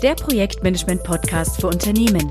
[0.00, 2.30] der Projektmanagement-Podcast für Unternehmen.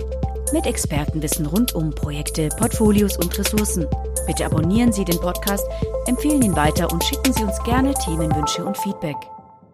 [0.53, 3.85] Mit Expertenwissen rund um Projekte, Portfolios und Ressourcen.
[4.25, 5.65] Bitte abonnieren Sie den Podcast,
[6.05, 9.17] empfehlen ihn weiter und schicken Sie uns gerne Themenwünsche und Feedback.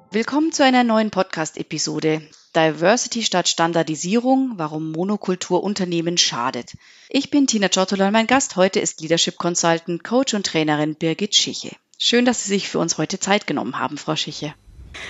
[0.10, 2.24] Willkommen zu einer neuen Podcast-Episode.
[2.56, 6.74] Diversity statt Standardisierung, warum Monokultur Unternehmen schadet.
[7.10, 11.36] Ich bin Tina Ciotola und mein Gast heute ist Leadership Consultant, Coach und Trainerin Birgit
[11.36, 11.76] Schiche.
[12.00, 14.56] Schön, dass Sie sich für uns heute Zeit genommen haben, Frau Schiche.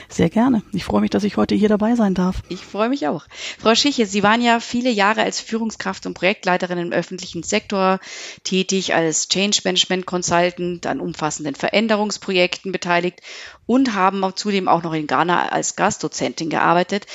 [0.09, 0.63] Sehr gerne.
[0.71, 2.41] Ich freue mich, dass ich heute hier dabei sein darf.
[2.49, 3.25] Ich freue mich auch.
[3.59, 7.99] Frau Schiche, Sie waren ja viele Jahre als Führungskraft und Projektleiterin im öffentlichen Sektor
[8.43, 13.21] tätig, als Change Management Consultant an umfassenden Veränderungsprojekten beteiligt
[13.65, 17.05] und haben zudem auch noch in Ghana als Gastdozentin gearbeitet.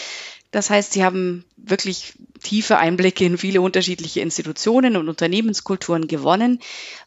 [0.50, 6.60] Das heißt, Sie haben wirklich tiefe Einblicke in viele unterschiedliche Institutionen und Unternehmenskulturen gewonnen.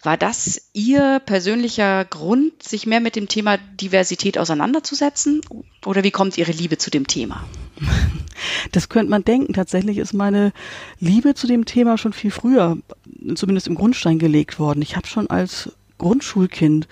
[0.04, 5.42] War das Ihr persönlicher Grund, sich mehr mit dem Thema Diversität auseinanderzusetzen?
[5.86, 7.44] Oder wie kommt Ihre Liebe zu dem Thema?
[8.72, 9.54] Das könnte man denken.
[9.54, 10.54] Tatsächlich ist meine
[11.00, 12.78] Liebe zu dem Thema schon viel früher,
[13.36, 14.82] zumindest im Grundstein gelegt worden.
[14.82, 16.88] Ich habe schon als Grundschulkind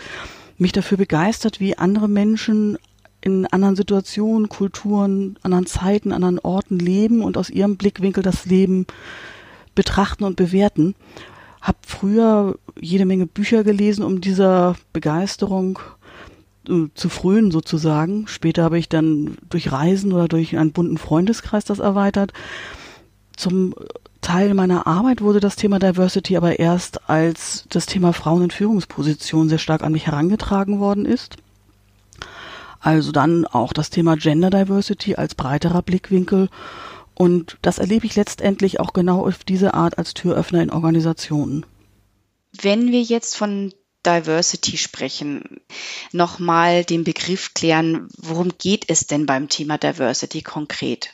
[0.57, 2.77] mich dafür begeistert, wie andere Menschen
[3.21, 8.85] in anderen Situationen, Kulturen, anderen Zeiten, anderen Orten leben und aus ihrem Blickwinkel das Leben
[9.75, 10.95] betrachten und bewerten.
[11.61, 15.79] Hab früher jede Menge Bücher gelesen, um dieser Begeisterung
[16.67, 18.27] äh, zu frönen sozusagen.
[18.27, 22.31] Später habe ich dann durch Reisen oder durch einen bunten Freundeskreis das erweitert.
[23.35, 23.73] Zum
[24.21, 29.49] Teil meiner Arbeit wurde das Thema Diversity aber erst als das Thema Frauen in Führungspositionen
[29.49, 31.37] sehr stark an mich herangetragen worden ist.
[32.79, 36.49] Also dann auch das Thema Gender Diversity als breiterer Blickwinkel.
[37.13, 41.65] Und das erlebe ich letztendlich auch genau auf diese Art als Türöffner in Organisationen.
[42.53, 43.73] Wenn wir jetzt von
[44.05, 45.59] Diversity sprechen,
[46.13, 51.13] nochmal den Begriff klären, worum geht es denn beim Thema Diversity konkret?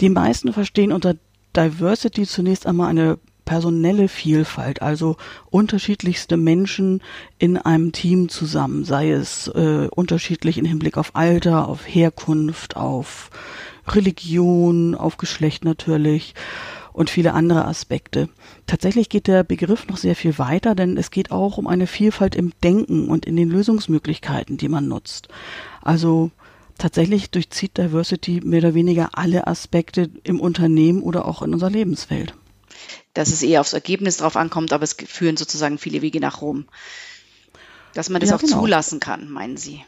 [0.00, 1.14] Die meisten verstehen unter
[1.56, 5.16] Diversity zunächst einmal eine personelle Vielfalt, also
[5.50, 7.02] unterschiedlichste Menschen
[7.38, 13.30] in einem Team zusammen, sei es äh, unterschiedlich im Hinblick auf Alter, auf Herkunft, auf
[13.88, 16.34] Religion, auf Geschlecht natürlich
[16.92, 18.28] und viele andere Aspekte.
[18.66, 22.36] Tatsächlich geht der Begriff noch sehr viel weiter, denn es geht auch um eine Vielfalt
[22.36, 25.28] im Denken und in den Lösungsmöglichkeiten, die man nutzt.
[25.80, 26.30] Also
[26.78, 32.34] tatsächlich durchzieht Diversity mehr oder weniger alle Aspekte im Unternehmen oder auch in unserer Lebenswelt
[33.14, 36.66] dass es eher aufs Ergebnis drauf ankommt, aber es führen sozusagen viele Wege nach Rom.
[37.94, 38.60] Dass man das ja, auch genau.
[38.60, 39.82] zulassen kann, meinen Sie?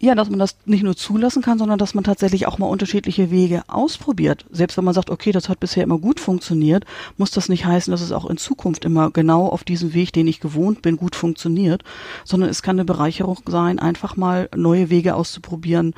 [0.00, 3.30] Ja, dass man das nicht nur zulassen kann, sondern dass man tatsächlich auch mal unterschiedliche
[3.30, 4.44] Wege ausprobiert.
[4.50, 6.84] Selbst wenn man sagt, okay, das hat bisher immer gut funktioniert,
[7.16, 10.26] muss das nicht heißen, dass es auch in Zukunft immer genau auf diesem Weg, den
[10.26, 11.84] ich gewohnt bin, gut funktioniert,
[12.24, 15.94] sondern es kann eine Bereicherung sein, einfach mal neue Wege auszuprobieren,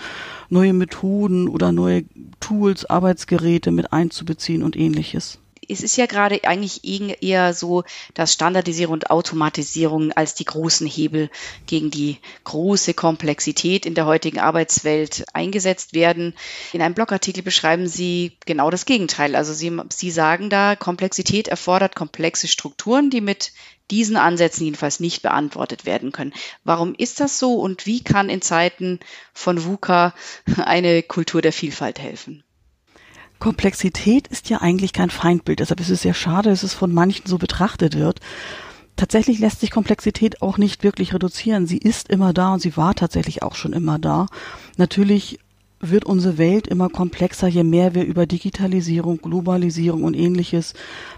[0.50, 2.04] neue Methoden oder neue
[2.38, 5.38] Tools, Arbeitsgeräte mit einzubeziehen und ähnliches
[5.68, 7.84] es ist ja gerade eigentlich eher so,
[8.14, 11.30] dass Standardisierung und Automatisierung als die großen Hebel
[11.66, 16.34] gegen die große Komplexität in der heutigen Arbeitswelt eingesetzt werden.
[16.72, 19.36] In einem Blogartikel beschreiben Sie genau das Gegenteil.
[19.36, 23.52] Also Sie, Sie sagen da, Komplexität erfordert komplexe Strukturen, die mit
[23.90, 26.32] diesen Ansätzen jedenfalls nicht beantwortet werden können.
[26.64, 29.00] Warum ist das so und wie kann in Zeiten
[29.32, 30.14] von VUCA
[30.56, 32.42] eine Kultur der Vielfalt helfen?
[33.38, 35.60] Komplexität ist ja eigentlich kein Feindbild.
[35.60, 38.20] Deshalb ist es sehr schade, dass es von manchen so betrachtet wird.
[38.96, 41.66] Tatsächlich lässt sich Komplexität auch nicht wirklich reduzieren.
[41.66, 44.26] Sie ist immer da und sie war tatsächlich auch schon immer da.
[44.78, 45.38] Natürlich
[45.80, 50.72] wird unsere Welt immer komplexer, je mehr wir über Digitalisierung, Globalisierung und ähnliches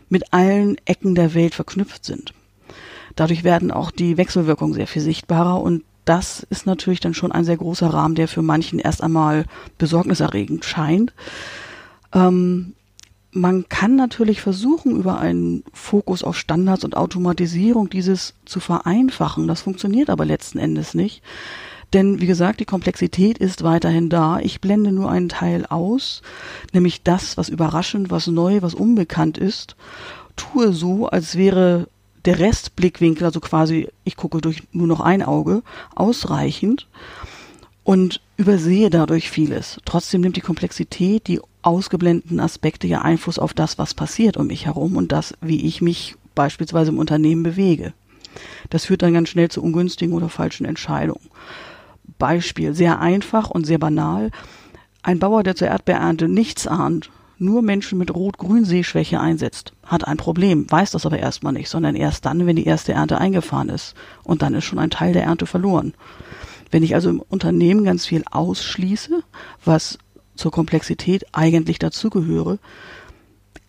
[0.09, 2.35] mit allen Ecken der Welt verknüpft sind.
[3.15, 7.45] Dadurch werden auch die Wechselwirkungen sehr viel sichtbarer und das ist natürlich dann schon ein
[7.45, 9.45] sehr großer Rahmen, der für manchen erst einmal
[9.77, 11.13] besorgniserregend scheint.
[12.13, 12.75] Ähm,
[13.31, 19.47] man kann natürlich versuchen, über einen Fokus auf Standards und Automatisierung dieses zu vereinfachen.
[19.47, 21.23] Das funktioniert aber letzten Endes nicht.
[21.93, 24.41] Denn wie gesagt, die Komplexität ist weiterhin da.
[24.41, 26.23] Ich blende nur einen Teil aus,
[26.73, 29.77] nämlich das, was überraschend, was neu, was unbekannt ist.
[30.37, 31.89] Tue so, als wäre
[32.25, 35.63] der Restblickwinkel, also quasi, ich gucke durch nur noch ein Auge,
[35.95, 36.87] ausreichend
[37.89, 39.81] und übersehe dadurch vieles.
[39.87, 44.67] Trotzdem nimmt die Komplexität, die ausgeblendeten Aspekte ja Einfluss auf das, was passiert um mich
[44.67, 47.95] herum und das, wie ich mich beispielsweise im Unternehmen bewege.
[48.69, 51.31] Das führt dann ganz schnell zu ungünstigen oder falschen Entscheidungen.
[52.19, 54.33] Beispiel, sehr einfach und sehr banal.
[55.03, 57.09] Ein Bauer, der zur Erdbeerernte nichts ahnt,
[57.39, 62.27] nur Menschen mit Rot-Grün-Sehschwäche einsetzt, hat ein Problem, weiß das aber erstmal nicht, sondern erst
[62.27, 63.95] dann, wenn die erste Ernte eingefahren ist.
[64.25, 65.95] Und dann ist schon ein Teil der Ernte verloren.
[66.71, 69.23] Wenn ich also im Unternehmen ganz viel ausschließe,
[69.65, 69.99] was
[70.35, 72.59] zur Komplexität eigentlich dazugehöre,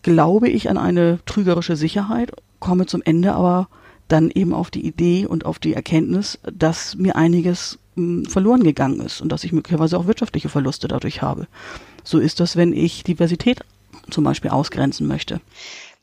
[0.02, 3.68] glaube ich an eine trügerische Sicherheit, komme zum Ende aber
[4.08, 9.00] dann eben auf die Idee und auf die Erkenntnis, dass mir einiges hm, verloren gegangen
[9.00, 11.46] ist und dass ich möglicherweise auch wirtschaftliche Verluste dadurch habe.
[12.02, 13.60] So ist das, wenn ich Diversität
[14.10, 15.40] zum Beispiel ausgrenzen möchte.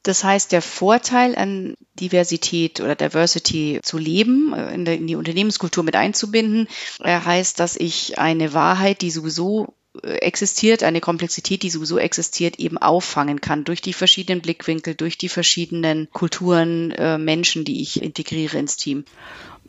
[0.07, 5.97] Das heißt, der Vorteil an Diversität oder Diversity zu leben, äh, in, die Unternehmenskultur mit
[5.97, 6.69] einzubinden,
[7.03, 12.57] äh, heißt, dass ich eine Wahrheit, die sowieso äh, existiert, eine Komplexität, die sowieso existiert,
[12.57, 18.57] eben auffangen kann durch die verschiedenen Blickwinkel, durch die verschiedenen Kulturen, Menschen, die ich integriere
[18.57, 19.03] ins Team.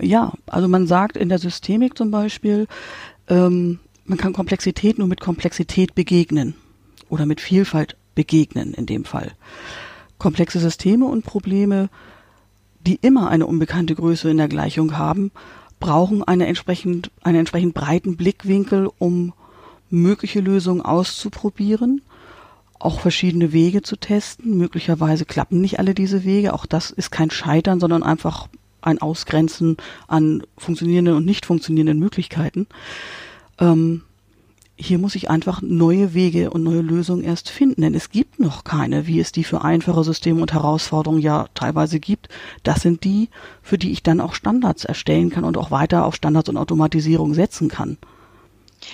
[0.01, 2.69] Ja, also man sagt in der Systemik zum Beispiel,
[3.29, 6.55] ähm, man kann Komplexität nur mit Komplexität begegnen
[7.09, 9.33] oder mit Vielfalt begegnen in dem Fall.
[10.19, 11.89] Komplexe Systeme und Probleme,
[12.87, 15.31] die immer eine unbekannte Größe in der Gleichung haben,
[15.81, 19.33] brauchen eine entsprechend, einen entsprechend breiten Blickwinkel, um
[19.91, 22.03] mögliche Lösungen auszuprobieren,
[22.79, 24.57] auch verschiedene Wege zu testen.
[24.57, 26.55] Möglicherweise klappen nicht alle diese Wege.
[26.55, 28.49] Auch das ist kein Scheitern, sondern einfach
[28.81, 29.77] ein Ausgrenzen
[30.07, 32.67] an funktionierenden und nicht funktionierenden Möglichkeiten.
[33.59, 34.03] Ähm,
[34.81, 38.63] hier muss ich einfach neue Wege und neue Lösungen erst finden, denn es gibt noch
[38.63, 42.29] keine, wie es die für einfache Systeme und Herausforderungen ja teilweise gibt.
[42.63, 43.29] Das sind die,
[43.61, 47.35] für die ich dann auch Standards erstellen kann und auch weiter auf Standards und Automatisierung
[47.35, 47.99] setzen kann.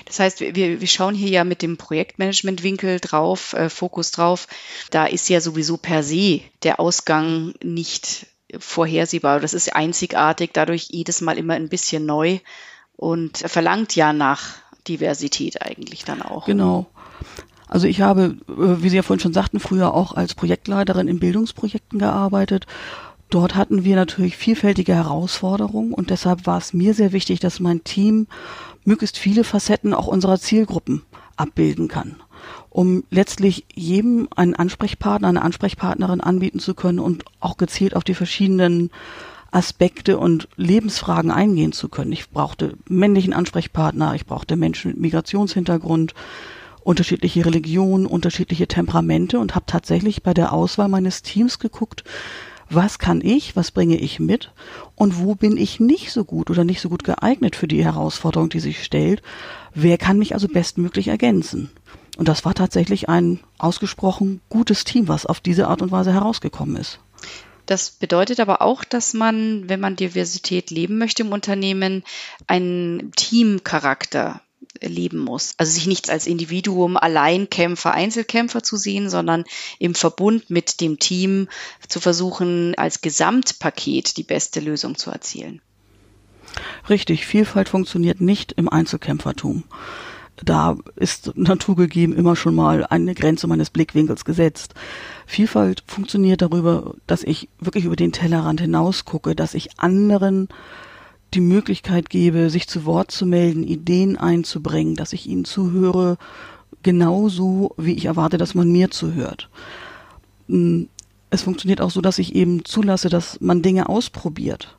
[0.07, 4.49] Das heißt, wir, wir schauen hier ja mit dem Projektmanagement-Winkel drauf, äh, Fokus drauf.
[4.91, 8.27] Da ist ja sowieso per se der Ausgang nicht
[8.59, 9.41] vorhersehbar.
[9.41, 12.39] Das ist einzigartig, dadurch jedes Mal immer ein bisschen neu
[12.97, 14.55] und verlangt ja nach
[14.89, 16.47] Diversität eigentlich dann auch.
[16.47, 16.87] Genau.
[17.67, 21.19] Also ich habe, äh, wie Sie ja vorhin schon sagten, früher auch als Projektleiterin in
[21.19, 22.67] Bildungsprojekten gearbeitet.
[23.31, 27.83] Dort hatten wir natürlich vielfältige Herausforderungen und deshalb war es mir sehr wichtig, dass mein
[27.83, 28.27] Team
[28.85, 31.03] möglichst viele Facetten auch unserer Zielgruppen
[31.37, 32.17] abbilden kann,
[32.71, 38.15] um letztlich jedem einen Ansprechpartner, eine Ansprechpartnerin anbieten zu können und auch gezielt auf die
[38.15, 38.91] verschiedenen
[39.55, 42.13] Aspekte und Lebensfragen eingehen zu können.
[42.13, 46.15] Ich brauchte männlichen Ansprechpartner, ich brauchte Menschen mit Migrationshintergrund,
[46.83, 52.05] unterschiedliche Religionen, unterschiedliche Temperamente und habe tatsächlich bei der Auswahl meines Teams geguckt,
[52.69, 54.53] was kann ich, was bringe ich mit
[54.97, 58.49] und wo bin ich nicht so gut oder nicht so gut geeignet für die Herausforderung,
[58.49, 59.23] die sich stellt.
[59.75, 61.71] Wer kann mich also bestmöglich ergänzen?
[62.17, 66.77] Und das war tatsächlich ein ausgesprochen gutes Team, was auf diese Art und Weise herausgekommen
[66.77, 67.01] ist.
[67.67, 72.05] Das bedeutet aber auch, dass man, wenn man Diversität leben möchte im Unternehmen,
[72.47, 74.43] einen Teamcharakter
[74.81, 75.55] leben muss.
[75.57, 79.45] Also sich nicht als Individuum, Alleinkämpfer, Einzelkämpfer zu sehen, sondern
[79.79, 81.49] im Verbund mit dem Team
[81.89, 85.63] zu versuchen, als Gesamtpaket die beste Lösung zu erzielen.
[86.89, 89.65] Richtig, Vielfalt funktioniert nicht im Einzelkämpfertum
[90.43, 94.75] da ist naturgegeben immer schon mal eine Grenze meines Blickwinkels gesetzt.
[95.27, 100.49] Vielfalt funktioniert darüber, dass ich wirklich über den Tellerrand hinaus gucke, dass ich anderen
[101.35, 106.17] die Möglichkeit gebe, sich zu Wort zu melden, Ideen einzubringen, dass ich ihnen zuhöre,
[106.83, 109.49] genauso wie ich erwarte, dass man mir zuhört.
[110.49, 110.89] Hm,
[111.31, 114.77] es funktioniert auch so, dass ich eben zulasse, dass man Dinge ausprobiert,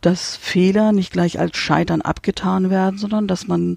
[0.00, 3.76] dass Fehler nicht gleich als Scheitern abgetan werden, sondern dass man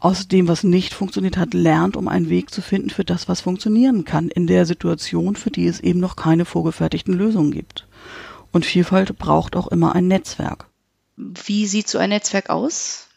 [0.00, 3.40] aus dem, was nicht funktioniert hat, lernt, um einen Weg zu finden für das, was
[3.40, 7.86] funktionieren kann, in der Situation, für die es eben noch keine vorgefertigten Lösungen gibt.
[8.52, 10.66] Und Vielfalt braucht auch immer ein Netzwerk.
[11.16, 13.08] Wie sieht so ein Netzwerk aus?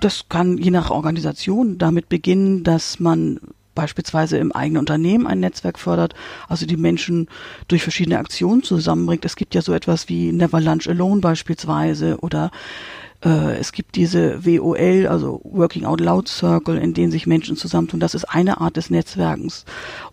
[0.00, 3.40] Das kann je nach Organisation damit beginnen, dass man
[3.74, 6.14] beispielsweise im eigenen Unternehmen ein Netzwerk fördert,
[6.48, 7.28] also die Menschen
[7.68, 9.24] durch verschiedene Aktionen zusammenbringt.
[9.24, 12.50] Es gibt ja so etwas wie Never Lunch Alone beispielsweise oder
[13.26, 17.98] äh, es gibt diese WOL, also Working Out Loud Circle, in denen sich Menschen zusammentun.
[17.98, 19.64] Das ist eine Art des Netzwerkens.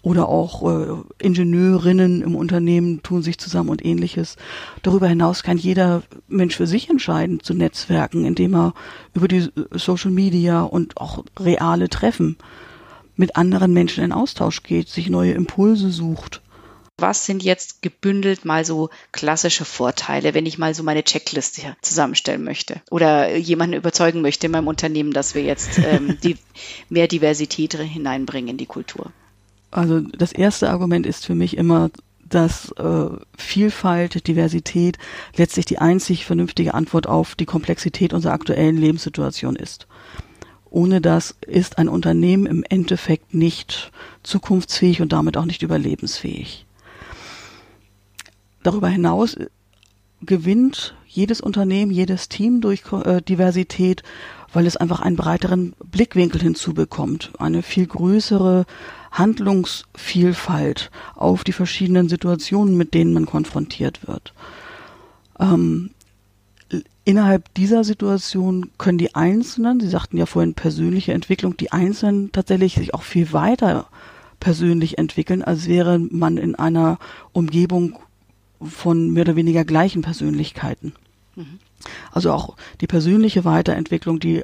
[0.02, 4.36] Oder auch äh, Ingenieurinnen im Unternehmen tun sich zusammen und ähnliches.
[4.82, 8.74] Darüber hinaus kann jeder Mensch für sich entscheiden zu Netzwerken, indem er
[9.14, 12.38] über die Social Media und auch reale Treffen
[13.16, 16.43] mit anderen Menschen in Austausch geht, sich neue Impulse sucht
[17.04, 22.46] was sind jetzt gebündelt mal so klassische Vorteile, wenn ich mal so meine Checkliste zusammenstellen
[22.46, 26.38] möchte oder jemanden überzeugen möchte in meinem Unternehmen, dass wir jetzt ähm, die,
[26.88, 29.12] mehr Diversität hineinbringen in die Kultur?
[29.70, 31.92] Also das erste Argument ist für mich immer,
[32.24, 34.98] dass äh, Vielfalt, Diversität
[35.36, 39.88] letztlich die einzig vernünftige Antwort auf die Komplexität unserer aktuellen Lebenssituation ist.
[40.70, 43.92] Ohne das ist ein Unternehmen im Endeffekt nicht
[44.24, 46.63] zukunftsfähig und damit auch nicht überlebensfähig.
[48.64, 49.36] Darüber hinaus
[50.22, 54.04] gewinnt jedes Unternehmen, jedes Team durch äh, Diversität,
[54.54, 58.66] weil es einfach einen breiteren Blickwinkel hinzubekommt, eine viel größere
[59.12, 64.34] Handlungsvielfalt auf die verschiedenen Situationen, mit denen man konfrontiert wird.
[65.40, 65.92] Ähm,
[67.04, 72.76] innerhalb dieser Situation können die Einzelnen, Sie sagten ja vorhin persönliche Entwicklung, die Einzelnen tatsächlich
[72.76, 73.88] sich auch viel weiter
[74.40, 76.98] persönlich entwickeln, als wäre man in einer
[77.34, 77.98] Umgebung
[78.66, 80.94] von mehr oder weniger gleichen Persönlichkeiten.
[81.36, 81.60] Mhm.
[82.12, 84.42] Also auch die persönliche Weiterentwicklung, die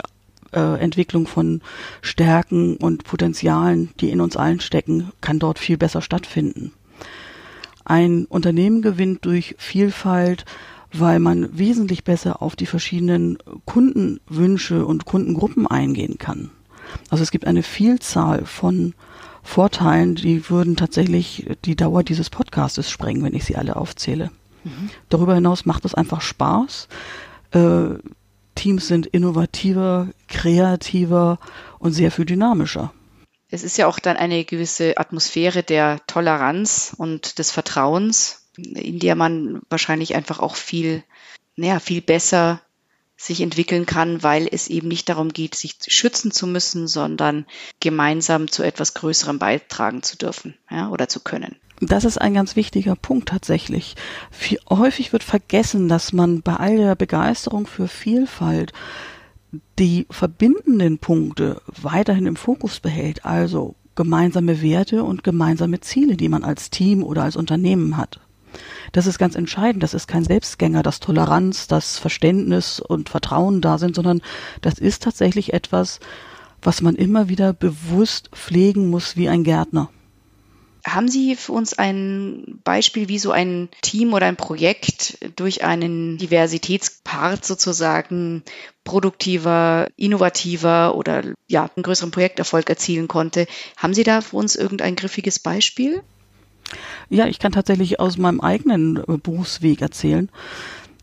[0.51, 1.61] äh, Entwicklung von
[2.01, 6.73] Stärken und Potenzialen, die in uns allen stecken, kann dort viel besser stattfinden.
[7.85, 10.45] Ein Unternehmen gewinnt durch Vielfalt,
[10.91, 16.49] weil man wesentlich besser auf die verschiedenen Kundenwünsche und Kundengruppen eingehen kann.
[17.09, 18.93] Also es gibt eine Vielzahl von
[19.43, 24.31] Vorteilen, die würden tatsächlich die Dauer dieses Podcastes sprengen, wenn ich sie alle aufzähle.
[24.63, 24.89] Mhm.
[25.09, 26.87] Darüber hinaus macht es einfach Spaß.
[27.51, 27.95] Äh,
[28.55, 31.39] Teams sind innovativer, kreativer
[31.79, 32.93] und sehr viel dynamischer.
[33.49, 39.15] Es ist ja auch dann eine gewisse Atmosphäre der Toleranz und des Vertrauens, in der
[39.15, 41.03] man wahrscheinlich einfach auch viel,
[41.55, 42.61] naja, viel besser
[43.19, 47.45] sich entwickeln kann, weil es eben nicht darum geht, sich schützen zu müssen, sondern
[47.81, 51.57] gemeinsam zu etwas Größerem beitragen zu dürfen ja, oder zu können.
[51.81, 53.95] Das ist ein ganz wichtiger Punkt tatsächlich.
[54.31, 58.71] Viel, häufig wird vergessen, dass man bei all der Begeisterung für Vielfalt
[59.77, 66.45] die verbindenden Punkte weiterhin im Fokus behält, also gemeinsame Werte und gemeinsame Ziele, die man
[66.45, 68.21] als Team oder als Unternehmen hat.
[68.91, 69.83] Das ist ganz entscheidend.
[69.83, 74.21] Das ist kein Selbstgänger, dass Toleranz, das Verständnis und Vertrauen da sind, sondern
[74.61, 75.99] das ist tatsächlich etwas,
[76.61, 79.89] was man immer wieder bewusst pflegen muss wie ein Gärtner.
[80.85, 86.17] Haben Sie für uns ein Beispiel, wie so ein Team oder ein Projekt durch einen
[86.17, 88.43] Diversitätspart sozusagen
[88.85, 93.45] produktiver, innovativer oder ja, einen größeren Projekterfolg erzielen konnte?
[93.75, 96.01] Haben Sie da für uns irgendein griffiges Beispiel?
[97.09, 100.29] Ja, ich kann tatsächlich aus meinem eigenen äh, Berufsweg erzählen.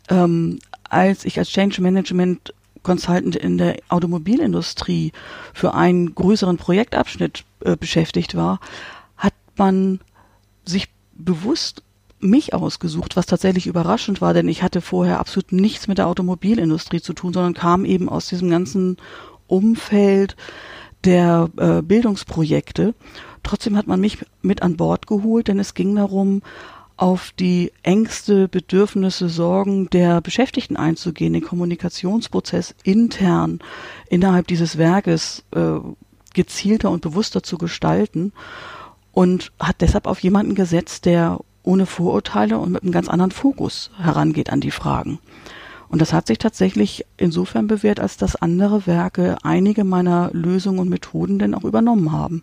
[0.08, 0.58] Ähm,
[0.88, 5.12] als ich als Change Management Consultant in der Automobilindustrie
[5.52, 8.60] für einen größeren Projektabschnitt äh, beschäftigt war,
[9.16, 10.00] hat man
[10.64, 11.82] sich bewusst
[12.20, 17.00] mich ausgesucht, was tatsächlich überraschend war, denn ich hatte vorher absolut nichts mit der Automobilindustrie
[17.00, 18.96] zu tun, sondern kam eben aus diesem ganzen
[19.48, 20.36] Umfeld
[21.06, 22.94] der äh, Bildungsprojekte
[23.46, 26.42] Trotzdem hat man mich mit an Bord geholt, denn es ging darum,
[26.96, 33.60] auf die Ängste, Bedürfnisse, Sorgen der Beschäftigten einzugehen, den Kommunikationsprozess intern
[34.08, 35.78] innerhalb dieses Werkes äh,
[36.34, 38.32] gezielter und bewusster zu gestalten
[39.12, 43.92] und hat deshalb auf jemanden gesetzt, der ohne Vorurteile und mit einem ganz anderen Fokus
[43.96, 45.20] herangeht an die Fragen.
[45.88, 50.88] Und das hat sich tatsächlich insofern bewährt, als dass andere Werke einige meiner Lösungen und
[50.88, 52.42] Methoden denn auch übernommen haben.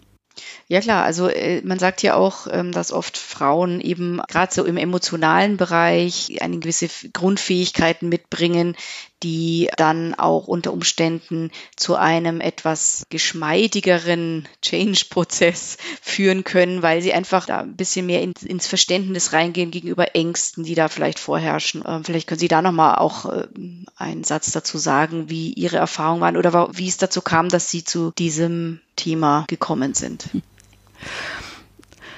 [0.67, 4.65] Ja klar, also äh, man sagt ja auch, ähm, dass oft Frauen eben gerade so
[4.65, 8.75] im emotionalen Bereich eine gewisse Grundfähigkeiten mitbringen,
[9.23, 17.45] die dann auch unter Umständen zu einem etwas geschmeidigeren Change-Prozess führen können, weil sie einfach
[17.45, 21.83] da ein bisschen mehr in, ins Verständnis reingehen gegenüber Ängsten, die da vielleicht vorherrschen.
[21.87, 23.47] Ähm, vielleicht können Sie da nochmal auch äh,
[23.95, 27.83] einen Satz dazu sagen, wie Ihre Erfahrungen waren oder wie es dazu kam, dass Sie
[27.83, 30.29] zu diesem Thema gekommen sind.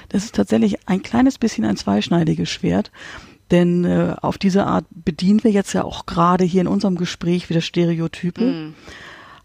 [0.08, 2.90] Das ist tatsächlich ein kleines bisschen ein zweischneidiges Schwert.
[3.50, 7.48] Denn äh, auf diese Art bedienen wir jetzt ja auch gerade hier in unserem Gespräch
[7.48, 8.44] wieder Stereotype.
[8.44, 8.74] Mm.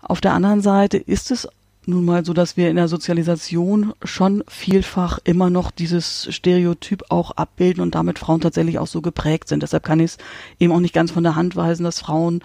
[0.02, 1.48] Auf der anderen Seite ist es
[1.88, 7.32] nun mal so, dass wir in der Sozialisation schon vielfach immer noch dieses Stereotyp auch
[7.32, 9.64] abbilden und damit Frauen tatsächlich auch so geprägt sind.
[9.64, 10.18] Deshalb kann ich es
[10.60, 12.42] eben auch nicht ganz von der Hand weisen, dass Frauen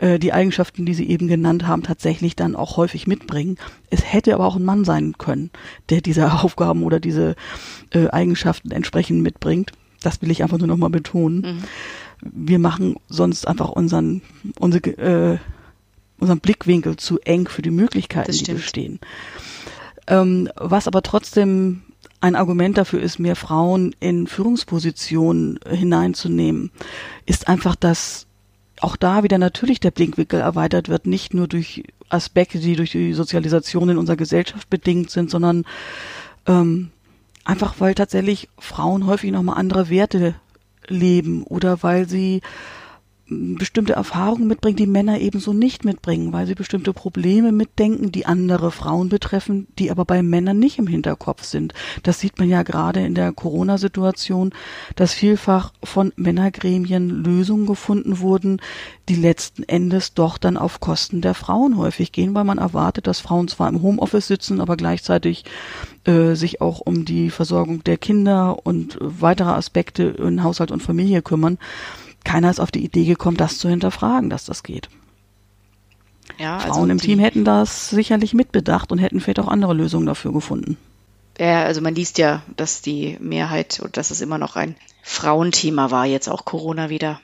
[0.00, 3.56] äh, die Eigenschaften, die Sie eben genannt haben, tatsächlich dann auch häufig mitbringen.
[3.90, 5.50] Es hätte aber auch ein Mann sein können,
[5.90, 7.36] der diese Aufgaben oder diese
[7.90, 9.72] äh, Eigenschaften entsprechend mitbringt.
[10.02, 11.40] Das will ich einfach nur nochmal betonen.
[11.40, 11.64] Mhm.
[12.20, 14.22] Wir machen sonst einfach unseren,
[14.58, 15.38] unsere, äh,
[16.18, 19.00] unseren Blickwinkel zu eng für die Möglichkeiten, die bestehen.
[20.06, 21.82] Ähm, was aber trotzdem
[22.20, 26.70] ein Argument dafür ist, mehr Frauen in Führungspositionen hineinzunehmen,
[27.26, 28.26] ist einfach, dass
[28.80, 33.12] auch da wieder natürlich der Blickwinkel erweitert wird, nicht nur durch Aspekte, die durch die
[33.12, 35.64] Sozialisation in unserer Gesellschaft bedingt sind, sondern
[36.46, 36.90] ähm,
[37.44, 40.34] einfach weil tatsächlich Frauen häufig nochmal andere Werte
[40.86, 42.40] leben oder weil sie
[43.58, 48.70] bestimmte Erfahrungen mitbringen, die Männer ebenso nicht mitbringen, weil sie bestimmte Probleme mitdenken, die andere
[48.70, 51.74] Frauen betreffen, die aber bei Männern nicht im Hinterkopf sind.
[52.02, 54.50] Das sieht man ja gerade in der Corona-Situation,
[54.96, 58.60] dass vielfach von Männergremien Lösungen gefunden wurden,
[59.08, 63.20] die letzten Endes doch dann auf Kosten der Frauen häufig gehen, weil man erwartet, dass
[63.20, 65.44] Frauen zwar im Homeoffice sitzen, aber gleichzeitig
[66.04, 71.22] äh, sich auch um die Versorgung der Kinder und weitere Aspekte in Haushalt und Familie
[71.22, 71.58] kümmern
[72.24, 74.88] keiner ist auf die Idee gekommen, das zu hinterfragen, dass das geht.
[76.38, 80.06] Ja, also Frauen im Team hätten das sicherlich mitbedacht und hätten vielleicht auch andere Lösungen
[80.06, 80.76] dafür gefunden.
[81.38, 85.90] Ja, also man liest ja, dass die Mehrheit und dass es immer noch ein Frauenthema
[85.90, 87.20] war, jetzt auch Corona wieder.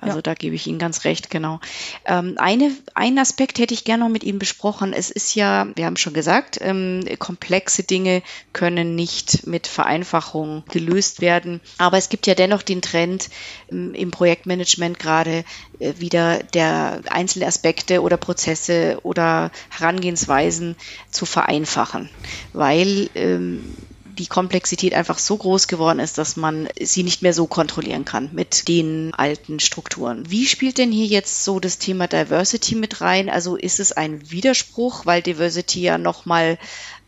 [0.00, 0.22] Also ja.
[0.22, 1.60] da gebe ich Ihnen ganz recht, genau.
[2.04, 4.92] Ähm, eine, einen Aspekt hätte ich gerne noch mit Ihnen besprochen.
[4.92, 11.20] Es ist ja, wir haben schon gesagt, ähm, komplexe Dinge können nicht mit Vereinfachung gelöst
[11.20, 11.60] werden.
[11.78, 13.28] Aber es gibt ja dennoch den Trend
[13.72, 15.44] ähm, im Projektmanagement gerade
[15.80, 20.76] äh, wieder der einzelne Aspekte oder Prozesse oder Herangehensweisen
[21.10, 22.08] zu vereinfachen,
[22.52, 23.74] weil ähm,
[24.18, 28.30] die Komplexität einfach so groß geworden ist, dass man sie nicht mehr so kontrollieren kann
[28.32, 30.30] mit den alten Strukturen.
[30.30, 33.28] Wie spielt denn hier jetzt so das Thema Diversity mit rein?
[33.28, 36.58] Also ist es ein Widerspruch, weil Diversity ja nochmal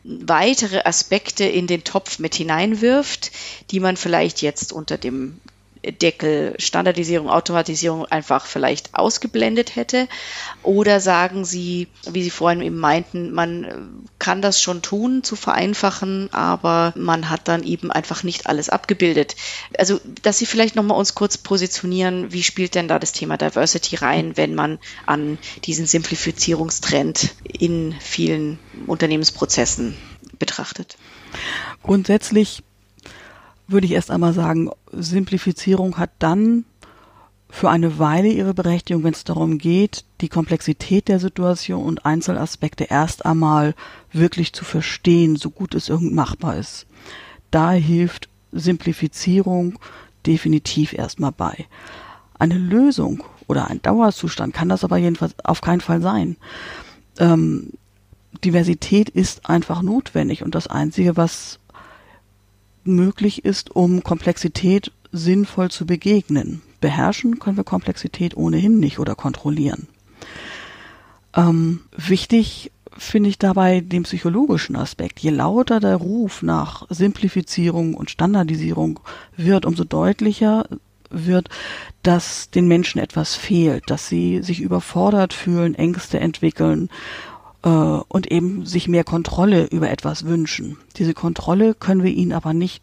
[0.05, 3.31] weitere Aspekte in den Topf mit hineinwirft,
[3.71, 5.41] die man vielleicht jetzt unter dem
[5.93, 10.09] Deckel Standardisierung, Automatisierung einfach vielleicht ausgeblendet hätte?
[10.63, 16.33] Oder sagen Sie, wie Sie vorhin eben meinten, man kann das schon tun, zu vereinfachen,
[16.33, 19.37] aber man hat dann eben einfach nicht alles abgebildet.
[19.79, 23.97] Also, dass Sie vielleicht nochmal uns kurz positionieren, wie spielt denn da das Thema Diversity
[23.97, 29.97] rein, wenn man an diesen Simplifizierungstrend in vielen Unternehmensprozessen
[30.39, 30.97] betrachtet?
[31.83, 32.63] Grundsätzlich
[33.69, 36.65] würde ich erst einmal sagen, Simplifizierung hat dann
[37.51, 42.85] für eine Weile ihre Berechtigung, wenn es darum geht, die Komplexität der Situation und Einzelaspekte
[42.85, 43.75] erst einmal
[44.13, 46.87] wirklich zu verstehen, so gut es irgend machbar ist.
[47.51, 49.79] Da hilft Simplifizierung
[50.27, 51.67] definitiv erstmal bei.
[52.39, 56.37] Eine Lösung oder ein Dauerzustand kann das aber jedenfalls auf keinen Fall sein.
[57.19, 57.73] Ähm,
[58.45, 61.59] Diversität ist einfach notwendig und das Einzige, was
[62.95, 66.63] möglich ist, um Komplexität sinnvoll zu begegnen.
[66.81, 69.89] Beherrschen können wir Komplexität ohnehin nicht oder kontrollieren.
[71.35, 75.21] Ähm, wichtig finde ich dabei den psychologischen Aspekt.
[75.21, 79.01] Je lauter der Ruf nach Simplifizierung und Standardisierung
[79.37, 80.67] wird, umso deutlicher
[81.11, 81.49] wird,
[82.03, 86.91] dass den Menschen etwas fehlt, dass sie sich überfordert fühlen, Ängste entwickeln
[87.63, 90.79] äh, und eben sich mehr Kontrolle über etwas wünschen.
[90.97, 92.83] Diese Kontrolle können wir ihnen aber nicht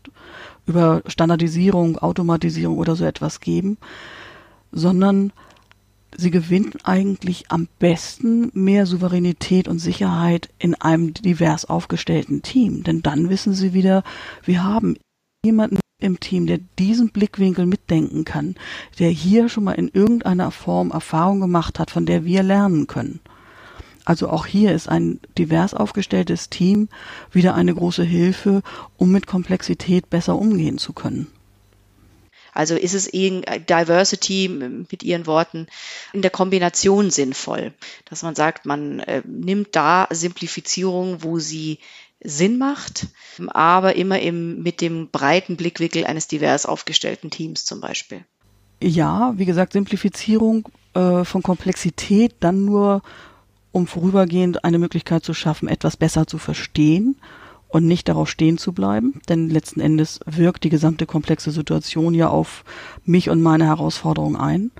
[0.65, 3.77] über Standardisierung, Automatisierung oder so etwas geben,
[4.71, 5.31] sondern
[6.17, 12.83] sie gewinnen eigentlich am besten mehr Souveränität und Sicherheit in einem divers aufgestellten Team.
[12.83, 14.03] Denn dann wissen sie wieder,
[14.43, 14.97] wir haben
[15.45, 18.55] jemanden im Team, der diesen Blickwinkel mitdenken kann,
[18.99, 23.19] der hier schon mal in irgendeiner Form Erfahrung gemacht hat, von der wir lernen können.
[24.05, 26.89] Also auch hier ist ein divers aufgestelltes Team
[27.31, 28.61] wieder eine große Hilfe,
[28.97, 31.27] um mit Komplexität besser umgehen zu können.
[32.53, 35.67] Also ist es eben Diversity mit Ihren Worten
[36.13, 37.73] in der Kombination sinnvoll,
[38.05, 41.79] dass man sagt, man äh, nimmt da Simplifizierung, wo sie
[42.23, 43.07] Sinn macht,
[43.47, 48.23] aber immer im, mit dem breiten Blickwinkel eines divers aufgestellten Teams zum Beispiel.
[48.81, 53.01] Ja, wie gesagt, Simplifizierung äh, von Komplexität dann nur
[53.75, 57.17] um vorübergehend eine Möglichkeit zu schaffen, etwas besser zu verstehen
[57.67, 62.29] und nicht darauf stehen zu bleiben, denn letzten Endes wirkt die gesamte komplexe Situation ja
[62.29, 62.63] auf
[63.03, 64.71] mich und meine Herausforderungen ein.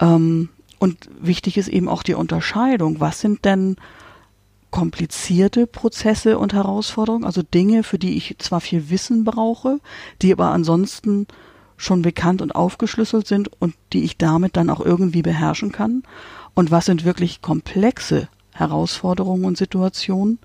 [0.00, 0.48] Ähm,
[0.78, 3.00] und wichtig ist eben auch die Unterscheidung.
[3.00, 3.76] Was sind denn
[4.70, 9.78] komplizierte Prozesse und Herausforderungen, also Dinge, für die ich zwar viel Wissen brauche,
[10.22, 11.26] die aber ansonsten
[11.76, 16.02] schon bekannt und aufgeschlüsselt sind und die ich damit dann auch irgendwie beherrschen kann
[16.56, 20.40] und was sind wirklich komplexe Herausforderungen und Situationen,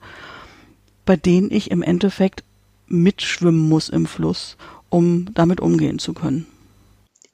[1.06, 2.44] bei denen ich im Endeffekt
[2.86, 4.58] mitschwimmen muss im Fluss,
[4.90, 6.46] um damit umgehen zu können.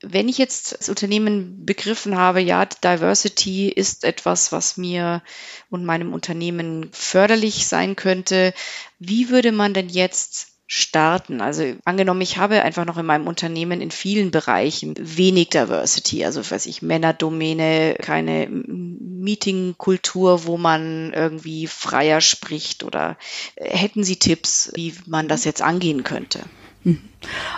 [0.01, 5.23] Wenn ich jetzt das Unternehmen begriffen habe, ja, Diversity ist etwas, was mir
[5.71, 8.53] und meinem Unternehmen förderlich sein könnte,
[8.99, 11.41] wie würde man denn jetzt starten?
[11.41, 16.49] Also angenommen, ich habe einfach noch in meinem Unternehmen in vielen Bereichen wenig Diversity, also
[16.49, 23.17] weiß ich, Männerdomäne, keine Meetingkultur, wo man irgendwie freier spricht oder
[23.56, 26.41] äh, hätten Sie Tipps, wie man das jetzt angehen könnte?
[26.84, 26.99] Mhm.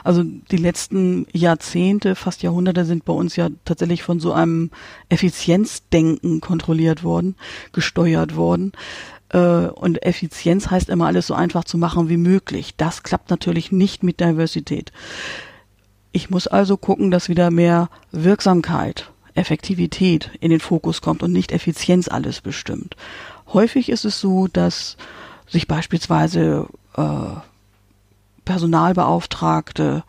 [0.04, 4.72] Also die letzten Jahrzehnte, fast Jahrhunderte sind bei uns ja tatsächlich von so einem
[5.10, 7.36] Effizienzdenken kontrolliert worden,
[7.74, 8.72] gesteuert worden.
[9.30, 12.76] Äh, und Effizienz heißt immer alles so einfach zu machen wie möglich.
[12.78, 14.92] Das klappt natürlich nicht mit Diversität.
[16.12, 21.52] Ich muss also gucken, dass wieder mehr Wirksamkeit, Effektivität in den Fokus kommt und nicht
[21.52, 22.96] Effizienz alles bestimmt.
[23.54, 24.98] Häufig ist es so, dass
[25.48, 27.04] sich beispielsweise äh,
[28.46, 30.04] Personalbeauftragte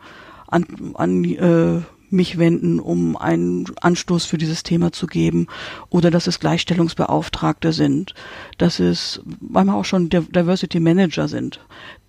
[0.47, 5.47] an, an äh, mich wenden, um einen Anstoß für dieses Thema zu geben,
[5.89, 8.13] oder dass es Gleichstellungsbeauftragte sind,
[8.57, 11.59] dass es manchmal auch schon Diversity Manager sind,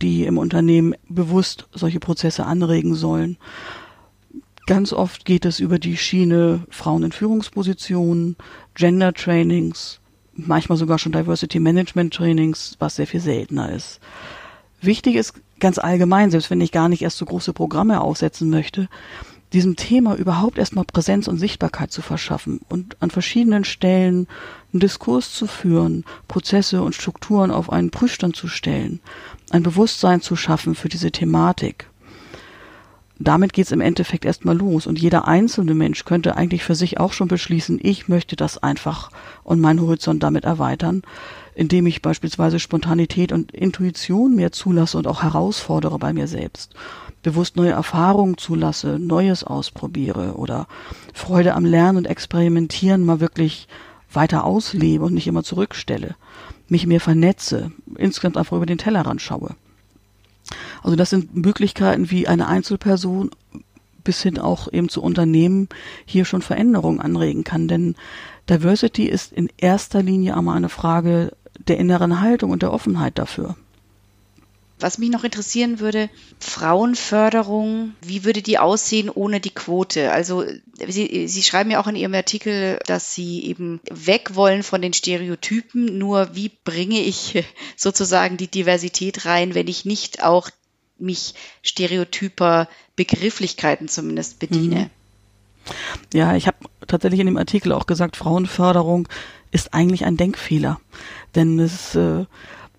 [0.01, 3.37] die im Unternehmen bewusst solche Prozesse anregen sollen.
[4.67, 8.37] Ganz oft geht es über die Schiene Frauen in Führungspositionen,
[8.75, 10.01] Gender Trainings,
[10.35, 14.01] manchmal sogar schon Diversity Management Trainings, was sehr viel seltener ist.
[14.81, 18.89] Wichtig ist ganz allgemein, selbst wenn ich gar nicht erst so große Programme aufsetzen möchte,
[19.53, 24.27] diesem Thema überhaupt erstmal Präsenz und Sichtbarkeit zu verschaffen und an verschiedenen Stellen
[24.73, 29.01] einen Diskurs zu führen, Prozesse und Strukturen auf einen Prüfstand zu stellen,
[29.51, 31.87] ein Bewusstsein zu schaffen für diese Thematik
[33.25, 34.87] damit geht's im Endeffekt erstmal los.
[34.87, 39.11] Und jeder einzelne Mensch könnte eigentlich für sich auch schon beschließen, ich möchte das einfach
[39.45, 41.03] und meinen Horizont damit erweitern,
[41.55, 46.75] indem ich beispielsweise Spontanität und Intuition mehr zulasse und auch herausfordere bei mir selbst.
[47.23, 50.67] Bewusst neue Erfahrungen zulasse, Neues ausprobiere oder
[51.15, 53.69] Freude am Lernen und Experimentieren mal wirklich
[54.13, 56.17] weiter auslebe und nicht immer zurückstelle,
[56.69, 59.55] mich mehr vernetze, insgesamt einfach über den Tellerrand schaue.
[60.83, 63.31] Also das sind Möglichkeiten, wie eine Einzelperson
[64.05, 65.69] bis hin auch eben zu Unternehmen
[66.05, 67.69] hier schon Veränderungen anregen kann.
[67.69, 67.95] Denn
[68.49, 71.37] Diversity ist in erster Linie einmal eine Frage
[71.69, 73.57] der inneren Haltung und der Offenheit dafür.
[74.83, 80.11] Was mich noch interessieren würde, Frauenförderung, wie würde die aussehen ohne die Quote?
[80.11, 80.45] Also
[80.89, 84.93] Sie, Sie schreiben ja auch in Ihrem Artikel, dass Sie eben weg wollen von den
[84.93, 85.99] Stereotypen.
[85.99, 87.45] Nur wie bringe ich
[87.77, 90.51] sozusagen die Diversität rein, wenn ich nicht auch
[90.99, 94.77] mich stereotyper Begrifflichkeiten zumindest bediene?
[94.77, 94.91] Mhm.
[96.13, 96.57] Ja, ich habe
[96.89, 99.09] tatsächlich in dem Artikel auch gesagt, Frauenförderung
[99.53, 100.81] ist eigentlich ein Denkfehler.
[101.37, 102.25] Denn es äh,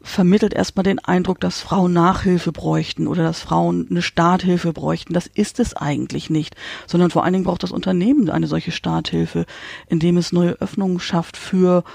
[0.04, 5.14] vermittelt erstmal den Eindruck, dass Frauen Nachhilfe bräuchten oder dass Frauen eine Starthilfe bräuchten.
[5.14, 9.46] Das ist es eigentlich nicht, sondern vor allen Dingen braucht das Unternehmen eine solche Starthilfe,
[9.88, 11.86] indem es neue Öffnungen schafft für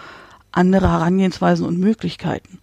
[0.51, 2.59] andere Herangehensweisen und Möglichkeiten.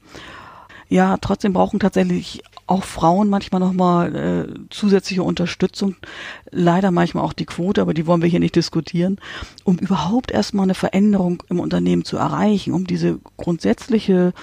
[0.89, 5.95] Ja, trotzdem brauchen tatsächlich auch Frauen manchmal nochmal äh, zusätzliche Unterstützung,
[6.49, 9.19] leider manchmal auch die Quote, aber die wollen wir hier nicht diskutieren,
[9.63, 14.33] um überhaupt erstmal eine Veränderung im Unternehmen zu erreichen, um diese grundsätzliche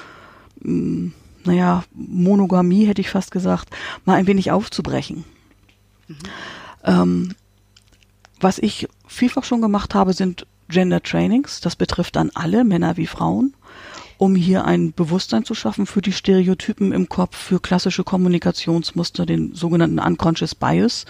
[0.62, 3.70] naja, Monogamie hätte ich fast gesagt,
[4.05, 5.25] mal ein wenig aufzubrechen.
[6.09, 6.16] Mhm.
[6.85, 7.35] Ähm,
[8.40, 11.61] was ich vielfach schon gemacht habe, sind Gender Trainings.
[11.61, 13.55] Das betrifft dann alle, Männer wie Frauen,
[14.18, 19.55] um hier ein Bewusstsein zu schaffen für die Stereotypen im Kopf, für klassische Kommunikationsmuster, den
[19.55, 21.05] sogenannten Unconscious Bias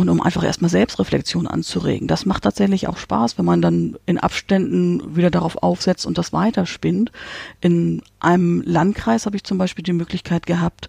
[0.00, 2.08] und um einfach erstmal Selbstreflexion anzuregen.
[2.08, 6.32] Das macht tatsächlich auch Spaß, wenn man dann in Abständen wieder darauf aufsetzt und das
[6.32, 7.12] weiterspinnt.
[7.60, 10.88] In einem Landkreis habe ich zum Beispiel die Möglichkeit gehabt,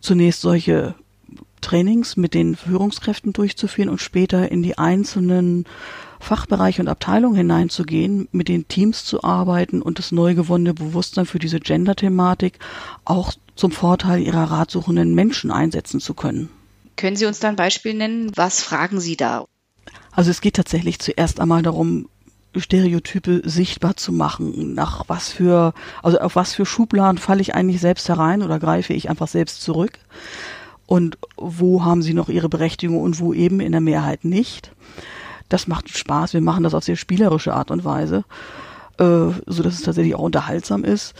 [0.00, 0.94] zunächst solche
[1.60, 5.64] Trainings mit den Führungskräften durchzuführen und später in die einzelnen
[6.20, 11.38] Fachbereiche und Abteilungen hineinzugehen, mit den Teams zu arbeiten und das neu gewonnene Bewusstsein für
[11.38, 12.58] diese Gender-Thematik
[13.04, 16.48] auch zum Vorteil ihrer ratsuchenden Menschen einsetzen zu können.
[16.98, 18.32] Können Sie uns da ein Beispiel nennen?
[18.34, 19.46] Was fragen Sie da?
[20.10, 22.08] Also es geht tatsächlich zuerst einmal darum,
[22.56, 24.74] Stereotype sichtbar zu machen.
[24.74, 28.94] Nach was für, also auf was für Schubladen falle ich eigentlich selbst herein oder greife
[28.94, 30.00] ich einfach selbst zurück?
[30.86, 34.72] Und wo haben sie noch ihre Berechtigung und wo eben in der Mehrheit nicht?
[35.48, 36.34] Das macht Spaß.
[36.34, 38.24] Wir machen das auf sehr spielerische Art und Weise,
[38.98, 41.14] äh, so dass es tatsächlich auch unterhaltsam ist.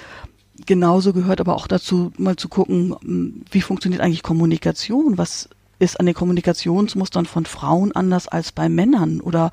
[0.66, 5.16] Genauso gehört aber auch dazu, mal zu gucken, wie funktioniert eigentlich Kommunikation?
[5.16, 9.20] Was ist an den Kommunikationsmustern von Frauen anders als bei Männern?
[9.20, 9.50] Oder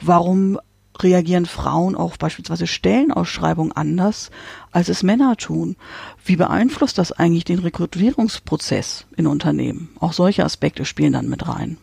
[0.00, 0.58] warum
[1.00, 4.30] reagieren Frauen auf beispielsweise Stellenausschreibungen anders,
[4.70, 5.76] als es Männer tun?
[6.24, 9.90] Wie beeinflusst das eigentlich den Rekrutierungsprozess in Unternehmen?
[9.98, 11.78] Auch solche Aspekte spielen dann mit rein.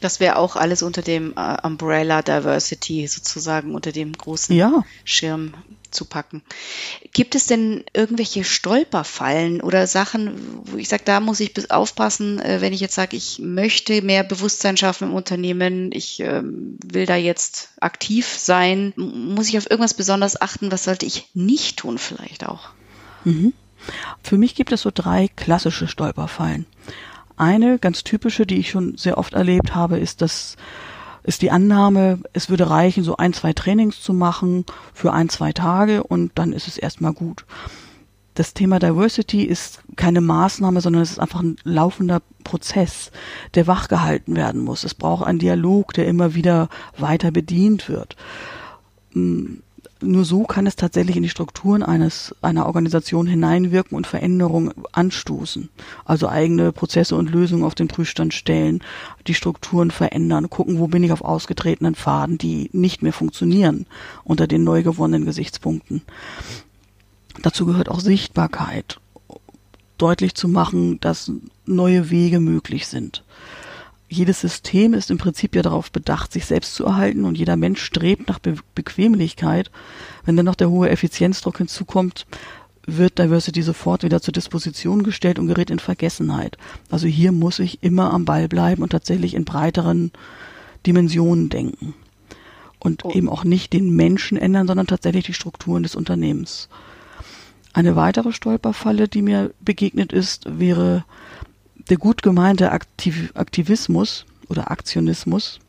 [0.00, 4.84] Das wäre auch alles unter dem äh, Umbrella Diversity sozusagen, unter dem großen ja.
[5.04, 5.54] Schirm
[5.94, 6.42] zu packen.
[7.12, 12.60] Gibt es denn irgendwelche Stolperfallen oder Sachen, wo ich sage, da muss ich aufpassen, äh,
[12.60, 17.16] wenn ich jetzt sage, ich möchte mehr Bewusstsein schaffen im Unternehmen, ich ähm, will da
[17.16, 22.46] jetzt aktiv sein, muss ich auf irgendwas besonders achten, was sollte ich nicht tun vielleicht
[22.46, 22.70] auch?
[23.24, 23.52] Mhm.
[24.22, 26.66] Für mich gibt es so drei klassische Stolperfallen.
[27.36, 30.56] Eine ganz typische, die ich schon sehr oft erlebt habe, ist das
[31.24, 35.52] ist die Annahme, es würde reichen, so ein, zwei Trainings zu machen für ein, zwei
[35.52, 37.44] Tage und dann ist es erstmal gut.
[38.34, 43.10] Das Thema Diversity ist keine Maßnahme, sondern es ist einfach ein laufender Prozess,
[43.54, 44.84] der wachgehalten werden muss.
[44.84, 48.16] Es braucht einen Dialog, der immer wieder weiter bedient wird.
[50.04, 55.70] Nur so kann es tatsächlich in die Strukturen eines, einer Organisation hineinwirken und Veränderungen anstoßen.
[56.04, 58.82] Also eigene Prozesse und Lösungen auf den Prüfstand stellen,
[59.26, 63.86] die Strukturen verändern, gucken, wo bin ich auf ausgetretenen Pfaden, die nicht mehr funktionieren
[64.24, 66.02] unter den neu gewonnenen Gesichtspunkten.
[67.42, 69.00] Dazu gehört auch Sichtbarkeit,
[69.98, 71.32] deutlich zu machen, dass
[71.66, 73.23] neue Wege möglich sind
[74.14, 77.82] jedes System ist im Prinzip ja darauf bedacht, sich selbst zu erhalten und jeder Mensch
[77.82, 79.70] strebt nach Be Bequemlichkeit.
[80.24, 82.26] Wenn dann noch der hohe Effizienzdruck hinzukommt,
[82.86, 86.58] wird Diversity sofort wieder zur Disposition gestellt und gerät in Vergessenheit.
[86.90, 90.12] Also hier muss ich immer am Ball bleiben und tatsächlich in breiteren
[90.86, 91.94] Dimensionen denken.
[92.78, 93.10] Und oh.
[93.12, 96.68] eben auch nicht den Menschen ändern, sondern tatsächlich die Strukturen des Unternehmens.
[97.72, 101.04] Eine weitere Stolperfalle, die mir begegnet ist, wäre
[101.90, 105.60] der gut gemeinte Aktiv Aktivismus oder Aktionismus,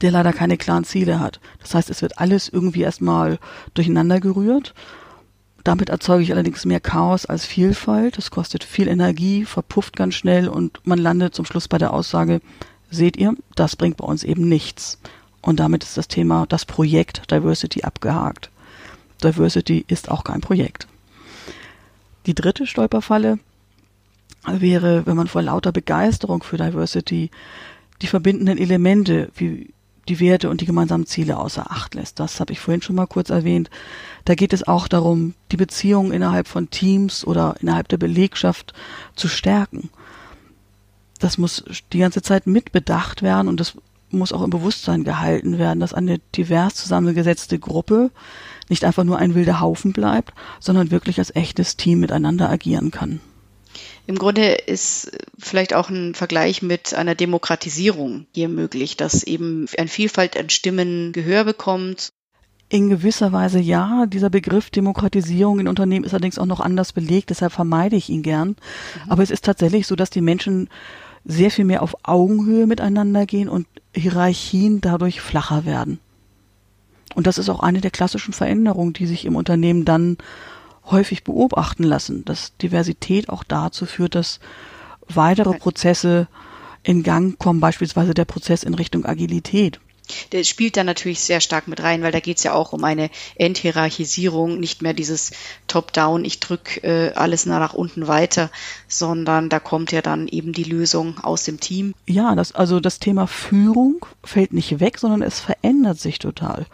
[0.00, 1.40] der leider keine klaren Ziele hat.
[1.60, 3.38] Das heißt, es wird alles irgendwie erstmal
[3.74, 4.74] durcheinander gerührt.
[5.64, 8.18] Damit erzeuge ich allerdings mehr Chaos als Vielfalt.
[8.18, 12.40] Das kostet viel Energie, verpufft ganz schnell und man landet zum Schluss bei der Aussage,
[12.90, 14.98] seht ihr, das bringt bei uns eben nichts.
[15.40, 18.50] Und damit ist das Thema, das Projekt Diversity abgehakt.
[19.22, 20.88] Diversity ist auch kein Projekt.
[22.26, 23.38] Die dritte Stolperfalle
[24.46, 27.30] wäre, wenn man vor lauter Begeisterung für Diversity
[28.00, 29.72] die verbindenden Elemente wie
[30.08, 32.18] die Werte und die gemeinsamen Ziele außer Acht lässt.
[32.18, 33.70] Das habe ich vorhin schon mal kurz erwähnt.
[34.24, 38.72] Da geht es auch darum, die Beziehungen innerhalb von Teams oder innerhalb der Belegschaft
[39.14, 39.90] zu stärken.
[41.20, 43.74] Das muss die ganze Zeit mitbedacht werden und das
[44.10, 48.10] muss auch im Bewusstsein gehalten werden, dass eine divers zusammengesetzte Gruppe
[48.68, 53.20] nicht einfach nur ein wilder Haufen bleibt, sondern wirklich als echtes Team miteinander agieren kann.
[54.06, 59.88] Im Grunde ist vielleicht auch ein Vergleich mit einer Demokratisierung hier möglich, dass eben eine
[59.88, 62.08] Vielfalt an Stimmen Gehör bekommt.
[62.68, 64.06] In gewisser Weise ja.
[64.06, 68.22] Dieser Begriff Demokratisierung in Unternehmen ist allerdings auch noch anders belegt, deshalb vermeide ich ihn
[68.22, 68.48] gern.
[68.48, 69.10] Mhm.
[69.10, 70.68] Aber es ist tatsächlich so, dass die Menschen
[71.24, 76.00] sehr viel mehr auf Augenhöhe miteinander gehen und Hierarchien dadurch flacher werden.
[77.14, 80.16] Und das ist auch eine der klassischen Veränderungen, die sich im Unternehmen dann
[80.92, 84.40] häufig beobachten lassen, dass Diversität auch dazu führt, dass
[85.08, 86.28] weitere Prozesse
[86.82, 89.80] in Gang kommen, beispielsweise der Prozess in Richtung Agilität.
[90.32, 92.84] Der spielt da natürlich sehr stark mit rein, weil da geht es ja auch um
[92.84, 95.30] eine Enthierarchisierung, nicht mehr dieses
[95.68, 98.50] Top-Down, ich drücke äh, alles nach unten weiter,
[98.88, 101.94] sondern da kommt ja dann eben die Lösung aus dem Team.
[102.06, 106.66] Ja, das, also das Thema Führung fällt nicht weg, sondern es verändert sich total.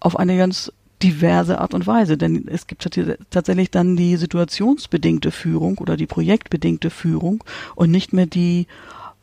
[0.00, 0.70] Auf eine ganz
[1.02, 2.88] diverse Art und Weise, denn es gibt
[3.30, 8.66] tatsächlich dann die situationsbedingte Führung oder die projektbedingte Führung und nicht mehr die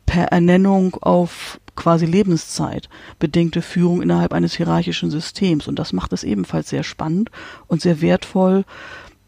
[0.06, 5.68] per Ernennung auf quasi Lebenszeit bedingte Führung innerhalb eines hierarchischen Systems.
[5.68, 7.30] Und das macht es ebenfalls sehr spannend
[7.66, 8.64] und sehr wertvoll,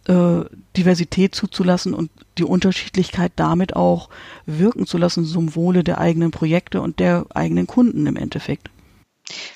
[0.07, 0.41] äh,
[0.77, 4.09] Diversität zuzulassen und die Unterschiedlichkeit damit auch
[4.47, 8.71] wirken zu lassen zum Wohle der eigenen Projekte und der eigenen Kunden im Endeffekt.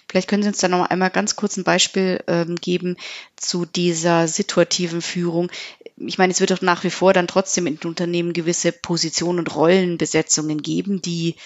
[0.08, 2.96] Vielleicht können Sie uns da noch einmal ganz kurz ein Beispiel ähm, geben
[3.36, 5.50] zu dieser situativen Führung.
[5.96, 9.54] Ich meine, es wird doch nach wie vor dann trotzdem in Unternehmen gewisse Positionen und
[9.54, 11.36] Rollenbesetzungen geben, die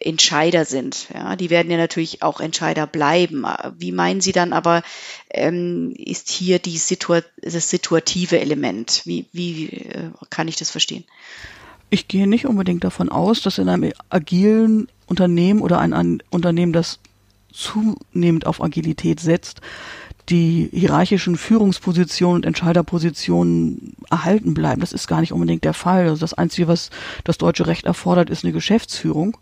[0.00, 1.08] Entscheider sind.
[1.14, 3.44] Ja, die werden ja natürlich auch Entscheider bleiben.
[3.78, 4.82] Wie meinen Sie dann aber,
[5.30, 9.02] ähm, ist hier die Situa das situative Element?
[9.04, 11.04] Wie, wie äh, kann ich das verstehen?
[11.88, 16.72] Ich gehe nicht unbedingt davon aus, dass in einem agilen Unternehmen oder ein, ein Unternehmen,
[16.72, 16.98] das
[17.56, 19.60] zunehmend auf Agilität setzt,
[20.28, 24.80] die hierarchischen Führungspositionen und Entscheiderpositionen erhalten bleiben.
[24.80, 26.08] Das ist gar nicht unbedingt der Fall.
[26.08, 26.90] Also das Einzige, was
[27.24, 29.36] das deutsche Recht erfordert, ist eine Geschäftsführung.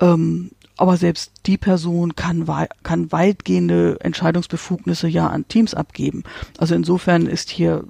[0.00, 2.46] Ähm, aber selbst die Person kann,
[2.82, 6.22] kann weitgehende Entscheidungsbefugnisse ja an Teams abgeben.
[6.58, 7.84] Also insofern ist hier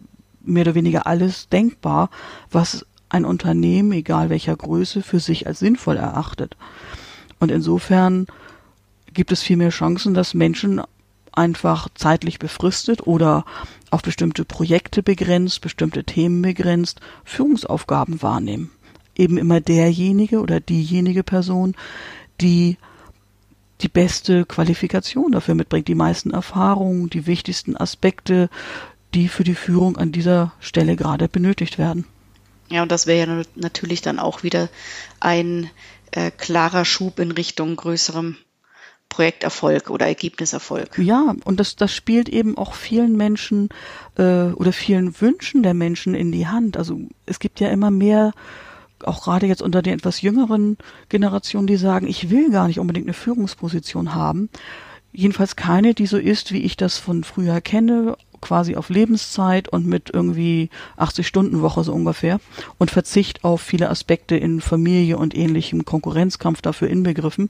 [0.45, 2.11] mehr oder weniger alles denkbar,
[2.51, 6.57] was ein Unternehmen, egal welcher Größe, für sich als sinnvoll erachtet.
[7.39, 8.27] Und insofern
[9.17, 10.81] gibt es viel mehr Chancen, dass Menschen
[11.33, 13.45] einfach zeitlich befristet oder
[13.91, 18.71] auf bestimmte Projekte begrenzt, bestimmte Themen begrenzt, Führungsaufgaben wahrnehmen.
[19.17, 21.75] Eben immer derjenige oder diejenige Person,
[22.41, 22.77] die
[23.81, 28.49] die beste Qualifikation dafür mitbringt, die meisten Erfahrungen, die wichtigsten Aspekte,
[29.15, 32.05] die für die Führung an dieser Stelle gerade benötigt werden.
[32.69, 34.69] Ja, und das wäre ja natürlich dann auch wieder
[35.21, 35.71] ein
[36.11, 38.37] äh, klarer Schub in Richtung größerem
[39.09, 40.99] Projekterfolg oder Ergebniserfolg.
[40.99, 43.69] Ja, und das, das spielt eben auch vielen Menschen
[44.17, 46.77] äh, oder vielen Wünschen der Menschen in die Hand.
[46.77, 48.33] Also es gibt ja immer mehr,
[49.05, 50.77] auch gerade jetzt unter den etwas jüngeren
[51.09, 54.49] Generationen, die sagen, ich will gar nicht unbedingt eine Führungsposition haben.
[55.13, 59.87] Jedenfalls keine, die so ist, wie ich das von früher kenne, quasi auf Lebenszeit und
[59.87, 62.39] mit irgendwie 80 Stunden Woche so ungefähr
[62.79, 67.49] und Verzicht auf viele Aspekte in Familie und ähnlichem Konkurrenzkampf dafür inbegriffen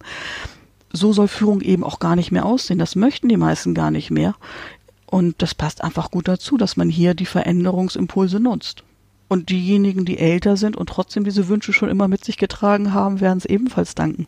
[0.97, 2.79] so soll Führung eben auch gar nicht mehr aussehen.
[2.79, 4.35] Das möchten die meisten gar nicht mehr.
[5.07, 8.83] Und das passt einfach gut dazu, dass man hier die Veränderungsimpulse nutzt.
[9.29, 13.21] Und diejenigen, die älter sind und trotzdem diese Wünsche schon immer mit sich getragen haben,
[13.21, 14.27] werden es ebenfalls danken.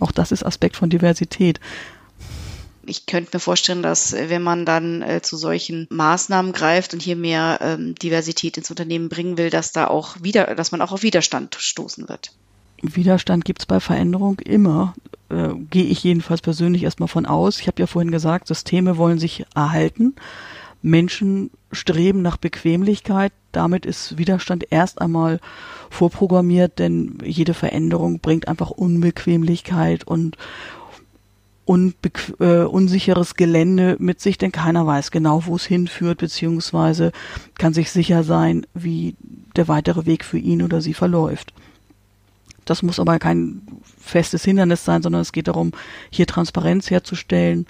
[0.00, 1.60] Auch das ist Aspekt von Diversität.
[2.86, 7.02] Ich könnte mir vorstellen, dass äh, wenn man dann äh, zu solchen Maßnahmen greift und
[7.02, 10.92] hier mehr ähm, Diversität ins Unternehmen bringen will, dass da auch wieder, dass man auch
[10.92, 12.32] auf Widerstand stoßen wird.
[12.82, 14.94] Widerstand gibt es bei Veränderung immer.
[15.28, 17.60] Äh, Gehe ich jedenfalls persönlich erstmal von aus.
[17.60, 20.14] Ich habe ja vorhin gesagt, Systeme wollen sich erhalten.
[20.82, 23.32] Menschen streben nach Bequemlichkeit.
[23.52, 25.40] Damit ist Widerstand erst einmal
[25.90, 30.36] vorprogrammiert, denn jede Veränderung bringt einfach Unbequemlichkeit und
[32.38, 37.12] äh, unsicheres Gelände mit sich, denn keiner weiß genau, wo es hinführt, beziehungsweise
[37.58, 39.16] kann sich sicher sein, wie
[39.56, 41.52] der weitere Weg für ihn oder sie verläuft.
[42.68, 43.62] Das muss aber kein
[43.98, 45.72] festes Hindernis sein, sondern es geht darum,
[46.10, 47.66] hier Transparenz herzustellen,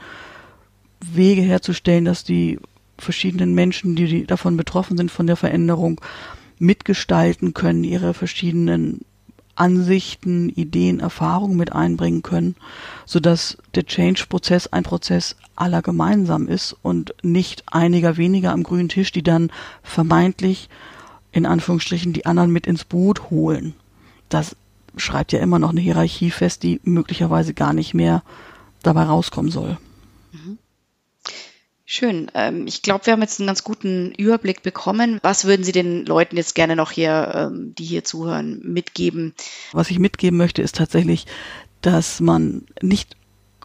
[1.00, 2.58] Wege herzustellen, dass die
[2.98, 6.00] verschiedenen Menschen, die davon betroffen sind von der Veränderung,
[6.58, 9.02] mitgestalten können, ihre verschiedenen
[9.54, 12.56] Ansichten, Ideen, Erfahrungen mit einbringen können,
[13.06, 19.12] sodass der Change-Prozess ein Prozess aller gemeinsam ist und nicht einiger weniger am grünen Tisch,
[19.12, 19.52] die dann
[19.84, 20.68] vermeintlich
[21.30, 23.74] in Anführungsstrichen die anderen mit ins Boot holen.
[24.28, 24.56] Das
[24.98, 28.22] schreibt ja immer noch eine Hierarchie fest, die möglicherweise gar nicht mehr
[28.82, 29.78] dabei rauskommen soll.
[30.32, 30.58] Mhm.
[31.90, 32.30] Schön.
[32.34, 35.18] Ähm, ich glaube, wir haben jetzt einen ganz guten Überblick bekommen.
[35.22, 39.34] Was würden Sie den Leuten jetzt gerne noch hier, ähm, die hier zuhören, mitgeben?
[39.72, 41.26] Was ich mitgeben möchte, ist tatsächlich,
[41.80, 43.16] dass man nicht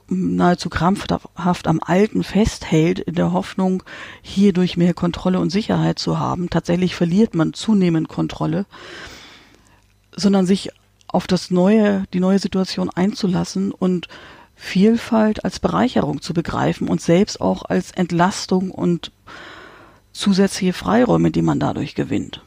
[0.07, 3.83] nahezu krampfhaft am Alten festhält, in der Hoffnung,
[4.21, 6.49] hierdurch mehr Kontrolle und Sicherheit zu haben.
[6.49, 8.65] Tatsächlich verliert man zunehmend Kontrolle,
[10.15, 10.69] sondern sich
[11.13, 14.07] auf das neue, die neue Situation einzulassen und
[14.55, 19.11] Vielfalt als Bereicherung zu begreifen und selbst auch als Entlastung und
[20.11, 22.43] zusätzliche Freiräume, die man dadurch gewinnt.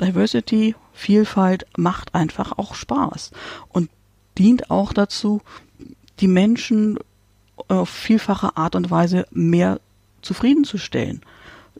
[0.00, 3.30] Diversity, Vielfalt macht einfach auch Spaß
[3.68, 3.90] und
[4.38, 5.40] dient auch dazu,
[6.20, 6.98] die Menschen
[7.68, 9.80] auf vielfache Art und Weise mehr
[10.22, 11.22] zufriedenzustellen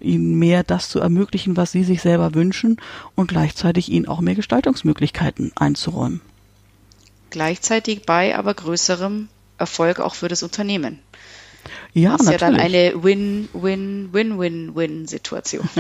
[0.01, 2.77] ihnen mehr das zu ermöglichen, was sie sich selber wünschen
[3.15, 6.21] und gleichzeitig ihnen auch mehr Gestaltungsmöglichkeiten einzuräumen.
[7.31, 10.99] Gleichzeitig bei aber größerem Erfolg auch für das Unternehmen.
[11.93, 12.41] Ja, das ist natürlich.
[12.41, 15.69] ja dann eine Win-Win-Win-Win-Win-Situation.